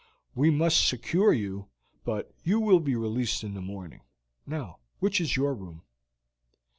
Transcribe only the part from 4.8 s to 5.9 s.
which is your room?"